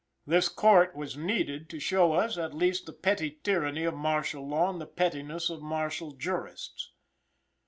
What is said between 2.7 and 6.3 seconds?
the petty tyranny of martial law and the pettiness of martial